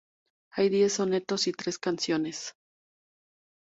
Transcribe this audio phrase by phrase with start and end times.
[0.53, 2.55] Hay diez sonetos y tres canciones.